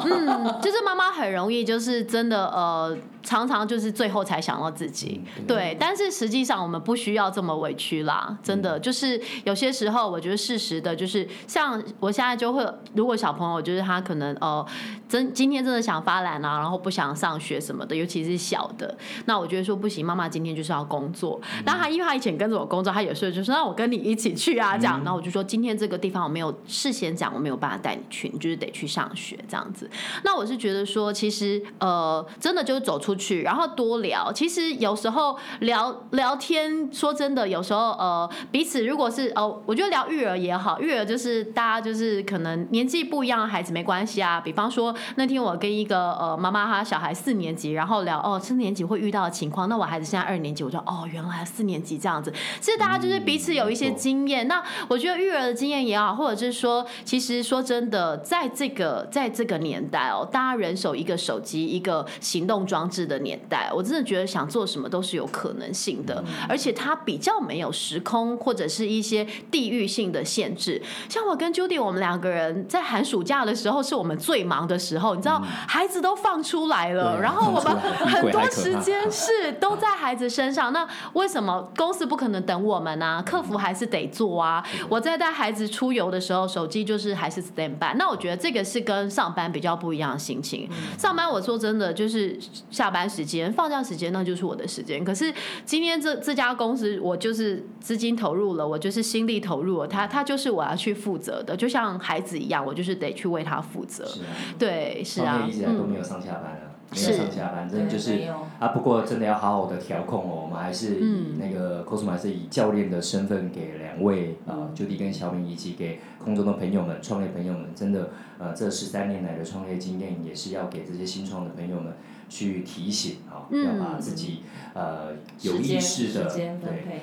[0.04, 2.96] 嗯，就是妈妈很容易就是真的呃。
[3.26, 14.64] 常常就是最后才想到自己，对，但是实际上我们不需要这么委屈啦，真的就是有些时候，我觉得事实的就是像我现在就会，如果小朋友就是他可能呃
[15.08, 21.40] 真今天真的想发懒啊，然后不想上学什么的，尤其是小的，那我觉得说不行，妈妈今天就是要工作。
[21.64, 29.90] 那他因为他以前跟着我工作，他有时候就说那我跟你一起去啊，这样，那我就说今天这个地方我没有事先讲，我没有办法带你去，你就是得去上学这样子。
[30.22, 33.15] 那我是觉得说，其实呃真的就是走出。
[33.16, 34.33] 去，然后多聊。
[34.33, 44.40] 其实有时候聊聊天，说真的，有时候呃，彼此如果是哦，我觉得聊育儿也好，育儿就是大家就是可能年纪不一样的孩子没关系啊。
[44.40, 49.68] 比方说那天我跟一个呃妈妈，她小孩四年级，然后聊哦四年级会遇到的情况。
[49.68, 52.33] 那我孩子现在二年级，我就哦原来四年级这样子。
[52.61, 54.46] 其实大家就是彼此有一些经验。
[54.48, 63.05] 那我觉得育儿的经验也好，或者是说，其实说真的，在这个在这个年代哦，大家人手一个手机，一个行动装置。
[63.06, 70.82] 的年代，我真的觉得想做什么都是有可能性的，而且它比较没有时空或者是一些地域性的限制。
[71.08, 80.72] 像我跟 Judy，我们两个人在寒暑假的时候是我们最忙的时候，你知道，孩子都放出来了，然后我们很多时间是都在孩子身上。
[80.72, 83.22] 那为什么公司不可能等我们呢？
[83.24, 84.64] 客服还是得做啊。
[84.88, 87.94] 我在带孩子出游的时候，手机就是还是 stand by。
[87.96, 90.68] 那我觉得这个是跟上班比较不一样的心情。
[90.98, 92.36] 上班我说真的就是
[92.70, 92.95] 下班。
[92.96, 95.04] 班时间、放假时间，那就是我的时间。
[95.04, 95.30] 可是
[95.66, 104.06] 今天这这家公司，我就是资金投入了，我就是心力投入了，他他就是我要去负责的，就像孩子一样，我就是得去为他负责。
[104.06, 104.28] 是啊
[104.59, 108.12] 对，是啊，一直都没有上下班了，没有上下班，真的就是
[108.59, 108.68] 啊。
[108.68, 121.92] 不过真的要好好的调控哦，我们还是以那个 cosmo 还是以教练的身份给两位啊，Judy 跟小敏以及给空中的朋友们、创业朋友们，真的呃，这十三年来的创业经验，也是要给这些新创的朋友们。
[122.28, 124.40] 去提醒啊，要把自己
[124.74, 125.12] 呃
[125.42, 127.00] 有意识的对，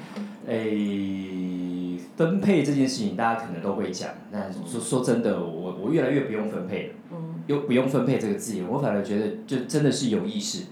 [0.48, 4.12] 诶分配这件事情，大家可能都会讲。
[4.32, 6.94] 但说说真的，我我越来越不用分配了，
[7.48, 10.66] 又不用分配这个字眼，我反而觉得就真的是有意识。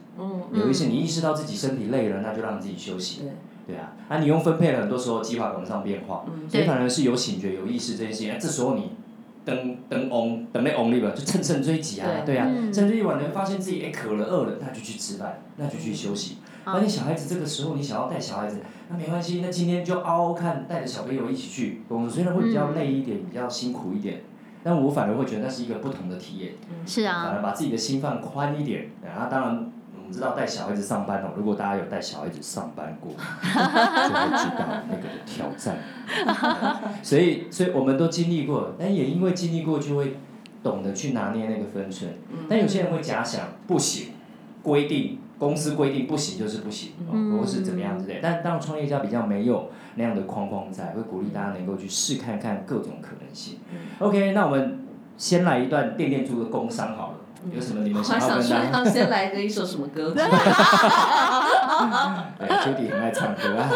[0.54, 3.22] 有意识，你意识到自己身体累了，那就让自己休息。
[3.66, 8.34] 对啊，啊你用分配了，很多时候计划赶不上变化，所以反而是有醒觉、有意识这件事情。
[8.40, 8.92] 这时候你。
[9.44, 16.38] 等等翁等那翁里吧，就乘胜追击啊，对啊，甚至一晚能发现自己哎渴了饿了，那就去吃饭，那就去休息。
[16.64, 24.22] 而且小孩子这个时候你想要带小孩子，那没关系，那今天就嗷嗷看带着小朋友一起去公司，虽然会比较累一点，比较辛苦一点，
[24.64, 26.54] 但我反而会觉得那是一个不同的体验。
[26.86, 27.24] 是啊。
[27.24, 29.72] 反而把自己的心放宽一点，然后当然。
[30.12, 35.78] 知道带小孩子上班哦，如果大家有带小孩子上班过， 就会知道那个挑战。
[37.02, 40.18] 所以，所以我们都经历过，但也因为经历过，就会
[40.62, 42.12] 懂得去拿捏那个分寸。
[42.50, 44.10] 但有些人会假想不行，
[44.62, 48.20] 规定公司规定不行就是不行，或是怎么样之类。
[48.22, 53.60] 但当创业家比较没有那样的框框在，会鼓励大家能够去试看看各种可能性。
[54.00, 54.80] OK，那我们
[55.18, 57.18] 先来一段电电猪的工商好了。
[57.54, 58.90] 有什么你们想要跟大家？
[58.92, 60.12] 先来个一首什么歌？
[60.14, 60.24] 对
[62.48, 63.68] ，Judy 很爱唱歌啊。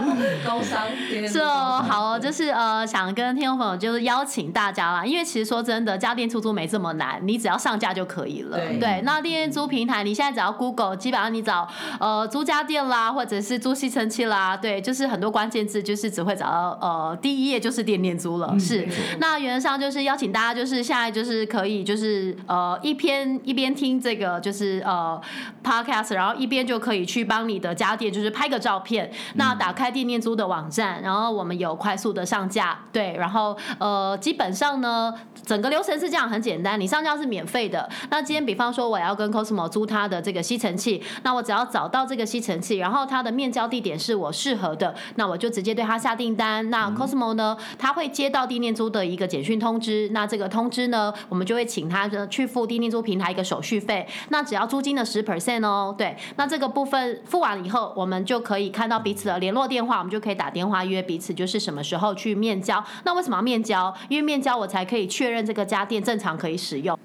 [0.46, 0.86] 高商
[1.28, 8.56] 是哦，好哦，就是呃，想跟听众朋友就是邀请大家啦，因为其实说真的，家电出租没这么难，你只要上架就可以了。
[8.80, 18.58] 对，那电租平台，你现在只要 Google，基本上你找呃租家电啦，或者是租吸尘器啦，对，就是很多关键字，就是只会找到呃第一页就是电电租了。
[18.58, 23.09] 是，那原则上就是邀请大家，就是现在就是可以就是呃一篇。
[23.10, 25.20] 边一边听这个就是呃
[25.64, 29.10] podcast，然后一边就可以去帮你的家电就是拍个照片。
[29.34, 35.12] 那打开店面租的网站，然后我们有快速的上架，对，然后呃基本上呢，
[35.44, 37.88] 整个流程是这样很简单，你上架是免费的。
[38.10, 46.68] 那今天比方说我要跟 Cosmo 租他的这个吸尘器，那我只要找到这个吸尘器，然后它的面交地点是我适合的，那我就直接对他下订单。
[46.70, 62.82] 那 Cosmo 呢，他会接到地面租的一个简讯通知，那这个通知呢，我们就会请他去付地面租平台一个手续费，那只要租金的十 percent 哦，对，那这个部分付完以后，我们就可以看到彼此的联络电话，我们就可以打电话约彼此，就是什么时候去面交。
[63.04, 63.94] 那为什么要面交？
[64.08, 66.98] 因为面交我才可以确认这个家电正常可以使用。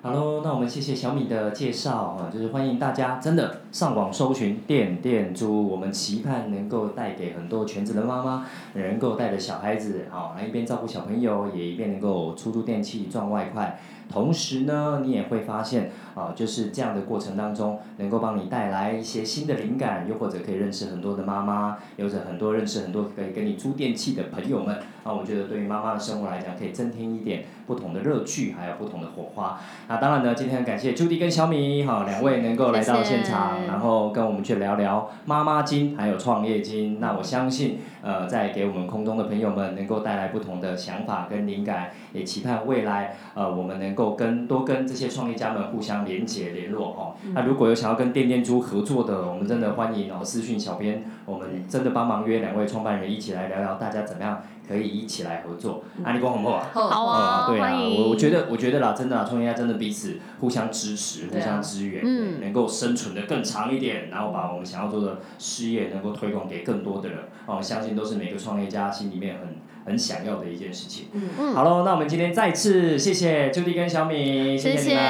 [0.00, 13.80] Hello，那我们谢谢小米的介绍啊，就是欢迎大家真的上网搜寻店店租，我们期盼能够带给很多全职的妈妈，能够带着小孩子啊，来一边照顾小朋友，也一边能够出租电器赚外快。
[14.08, 29.60] 同时呢，你也会发现啊，就是这样的过程当中，能够帮你带来一些新的灵感，又或者可以认识很多的妈妈，有着很多认识很多可以跟你租电器的朋友们啊，我觉得对于妈妈的生活来讲，可以增添一点不同的乐趣，还有不同的火花。
[29.88, 36.98] 那当然呢，今天很感谢朱迪跟小米哈两位能够来到现场，然后跟我们去聊聊妈妈经还有创业经。
[36.98, 43.98] 那我相信呃，在给我们空中的朋友们能够带来不同的想法跟灵感，也期盼未来呃我们能。
[43.98, 47.14] 够跟多跟这些创业家们互相连接联络哦。
[47.34, 55.84] 那如果有想要跟电电猪合作的，我们真的欢迎哦私讯小编，我们真的帮忙约两位创办人一起来聊聊，大家怎么样可以一起来合作。
[56.02, 56.88] 啊，你光好不好？
[56.90, 67.18] 好啊，对啊，我我觉得我觉得啦，真的创业家真的彼此互相支持、互相支援，能够生存的更长一点，然后把我们想要做的事业能够推广给更多的人。
[67.46, 69.56] 哦，相信都是每个创业家心里面很。
[69.88, 71.06] 很想要的一件事情。
[71.12, 71.54] 嗯。
[71.54, 75.02] 好喽，那我们今天再次谢谢朱迪跟小米，谢谢你们，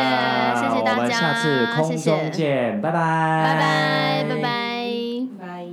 [0.56, 2.98] 谢谢大家，我们下次空中见，拜拜，
[3.44, 4.42] 拜拜，拜拜，
[5.40, 5.66] 拜。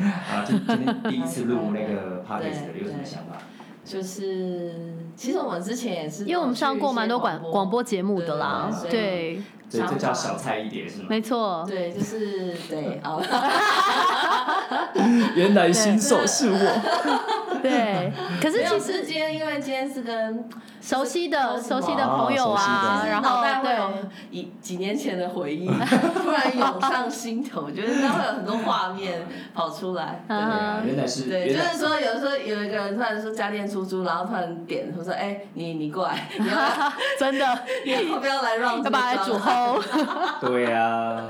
[0.00, 3.36] 啊，今今天第一次录那个 podcast，有什么想法？
[3.84, 7.84] 就是，其实我们之前也是，因为我们上过蛮多广广播。
[7.84, 9.38] 节目的啦，对。
[9.70, 11.06] 这这叫小菜一碟是吗？
[11.08, 11.64] 没错。
[11.68, 13.22] 对，就是 对 哦。
[15.34, 17.60] 原来新手是我。
[17.62, 18.12] 对。
[18.40, 20.48] 可是其实今天因为今天是跟
[20.80, 23.78] 熟悉的熟悉的朋友啊，然后对，
[24.30, 30.22] 一几年前的回忆突然涌上心头，我觉得应该会有很多画面跑出来。
[30.28, 30.36] 对，
[30.86, 31.24] 原来是。
[31.24, 36.54] 对，就是说有时候有一个人突然说家电出租，然后突然点，他说：“哎，你你过来，你要
[37.18, 38.74] 真的，你要不要来让？
[38.74, 39.38] 要不要来煮？”
[40.40, 41.28] 对呀，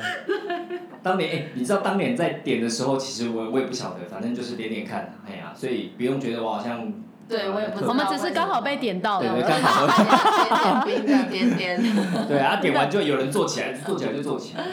[1.02, 6.92] 当年哎，你知道当年在点的时候，其实我我也不晓得，反正就是点点看，哎呀，所以不用觉得我好像。
[7.28, 7.86] 对，我也不。
[7.86, 9.32] 我们只是刚好被点到了。
[9.32, 10.84] 对对，刚好。
[10.84, 11.82] 点点点点。
[12.28, 14.64] 对啊， 点完就有人做起来，做起来就做起来。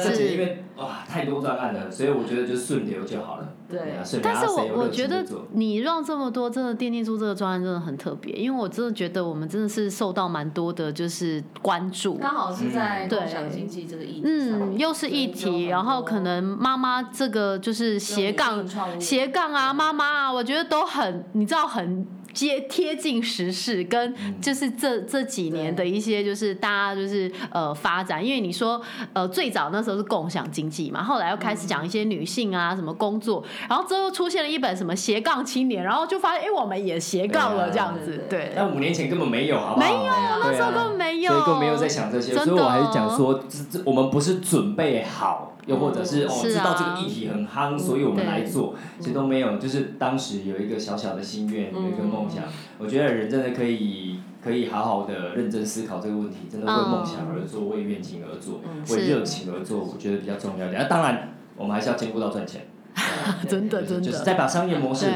[0.00, 3.52] 是因为哇，太多专案了，所以我觉得就顺流就好了。
[3.68, 3.78] 对，
[4.22, 12.14] 但是我我觉得你让这么多，真的奠定出这个专案真的很特别，因为我真的觉得我们真的是受到蛮多的，就是关注。
[12.14, 18.64] 刚好是在共享经济这个议题嗯，又是议题，然后可能妈妈这个就是斜杠
[19.00, 21.95] 斜杠啊，妈妈啊，我觉得都很，你知道很。
[22.36, 28.78] 接贴近时事，跟就是这这几年的一些就是大家就是呃发展，因为你说
[29.14, 38.52] 呃最早那时候是共享经济嘛，后来又开始讲一些女性啊什么工作，然后之后又出现了一本什么斜杠青年，然后就发现哎我们也斜杠了这样子，对。
[38.54, 39.86] 但五年前根本没有，好不好？
[39.86, 40.12] 没有，
[40.42, 45.55] 那时候根本没有，所以根本没有在想这些，所以我还是讲说，这这我们不是准备好。
[45.66, 52.44] 又或者是哦，知道这个议题很夯，所以我们来做，其实都没有，就是当时有一个小小的心愿，有一个梦想。
[52.78, 58.60] 我觉得人真的可以，可以好好的认真思考这个问题，真的为梦想而做，为愿景而做，
[58.94, 60.80] 为热情而做，我觉得比较重要点。
[60.80, 62.68] 那当然，我们还是要兼顾到赚钱。
[63.48, 64.00] 真的真的。
[64.00, 65.06] 就是再把商业模式，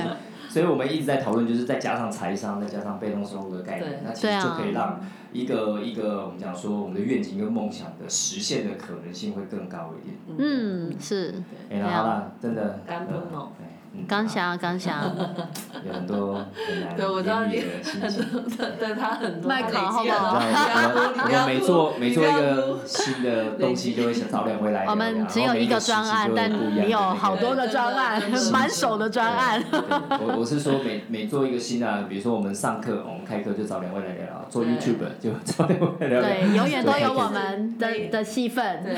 [0.51, 5.01] 所以我们一直在讨论，就是再加上财商，再加上被动收入的概念，那其实就可以让。
[5.33, 10.17] 一个一个，我们讲说我们的愿景跟梦想的实现的可能性会更高一点。
[10.37, 11.33] 嗯，是。
[11.71, 12.81] 哎，好了，真的。
[12.85, 13.53] 干不浓。
[14.07, 15.05] 刚想，刚想。
[15.83, 17.59] 有很多很难对，我知道你
[18.03, 19.49] 很多，对他很多。
[19.49, 20.35] 麦考好不好？
[21.25, 24.85] 我们每做每做一个新的东西，就会想找两位来。
[24.87, 28.23] 我们只有一个专案，但你有好多个专案，
[28.53, 29.65] 满手的专案。
[29.71, 36.21] 我我是说，每每做一个新的，比如说我们上课，我们开课就找两位来聊，做 YouTube 就找两位聊。
[36.21, 38.85] 对，永远都有我们的的戏份。
[38.85, 38.93] 对，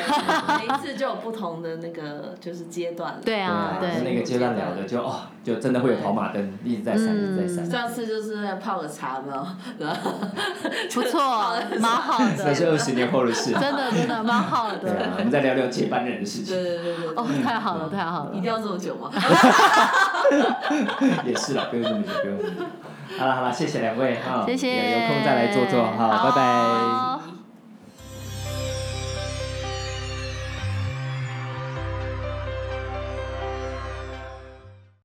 [0.59, 3.21] 每一次就有不同的那个就是阶段。
[3.25, 4.03] 对啊，对。
[4.03, 4.82] 那个阶段聊的。
[4.83, 7.71] 的就哦，就真的会有跑马灯一直在闪，一直在闪。
[7.71, 9.57] 上次就是泡个茶嘛，
[10.93, 12.45] 不错，蛮好的。
[12.45, 13.53] 那是二十年后的事。
[13.53, 14.77] 真的真的蛮好的。
[14.79, 16.55] 对啊，我们再聊聊接班人的事情。
[16.55, 17.07] 对对对对。
[17.17, 18.31] 哦，太好了太好了。
[18.35, 19.11] 一定要这么久吗？
[21.25, 22.65] 也是啦，不用这么久，不用这么久。
[23.19, 27.32] 好了好了，谢谢两位哈，谢谢，有空再来坐坐哈，拜拜。